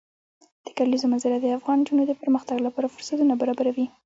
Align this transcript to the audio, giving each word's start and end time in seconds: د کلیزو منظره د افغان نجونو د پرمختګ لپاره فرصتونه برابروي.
د 0.65 0.67
کلیزو 0.77 1.09
منظره 1.11 1.37
د 1.41 1.45
افغان 1.57 1.77
نجونو 1.81 2.03
د 2.07 2.11
پرمختګ 2.21 2.57
لپاره 2.67 2.91
فرصتونه 2.93 3.33
برابروي. 3.41 3.85